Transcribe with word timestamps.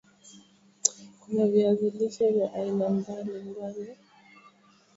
kuna 1.19 1.47
viazi 1.47 1.89
lishe 1.89 2.31
vya 2.31 2.53
aina 2.53 2.89
mbali 2.89 3.41
mbali 3.43 3.95